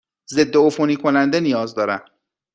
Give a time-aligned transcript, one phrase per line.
[0.33, 2.05] ضدعفونی کننده نیاز دارم.